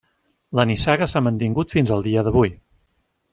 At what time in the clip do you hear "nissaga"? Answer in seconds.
0.69-1.07